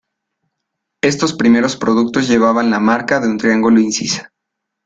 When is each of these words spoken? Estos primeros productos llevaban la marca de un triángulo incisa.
Estos 1.03 1.35
primeros 1.35 1.75
productos 1.77 2.27
llevaban 2.27 2.71
la 2.71 2.79
marca 2.79 3.19
de 3.19 3.27
un 3.27 3.37
triángulo 3.37 3.79
incisa. 3.79 4.31